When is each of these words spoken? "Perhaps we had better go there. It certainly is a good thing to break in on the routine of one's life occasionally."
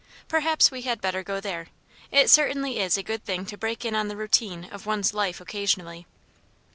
"Perhaps 0.27 0.71
we 0.71 0.81
had 0.81 0.99
better 0.99 1.21
go 1.21 1.39
there. 1.39 1.67
It 2.09 2.31
certainly 2.31 2.79
is 2.79 2.97
a 2.97 3.03
good 3.03 3.23
thing 3.23 3.45
to 3.45 3.55
break 3.55 3.85
in 3.85 3.93
on 3.93 4.07
the 4.07 4.17
routine 4.17 4.63
of 4.65 4.87
one's 4.87 5.13
life 5.13 5.39
occasionally." 5.39 6.07